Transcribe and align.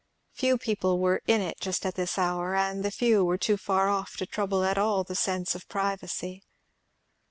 Few 0.33 0.57
people 0.57 0.97
were 0.97 1.21
in 1.27 1.41
it 1.41 1.59
just 1.59 1.85
at 1.85 1.93
this 1.93 2.17
hour, 2.17 2.55
and 2.55 2.83
the 2.83 2.89
few 2.89 3.23
were 3.23 3.37
too 3.37 3.55
far 3.55 3.87
off 3.87 4.17
to 4.17 4.25
trouble 4.25 4.63
at 4.63 4.75
all 4.79 5.03
the 5.03 5.13
sense 5.13 5.53
of 5.53 5.67
privacy. 5.69 6.41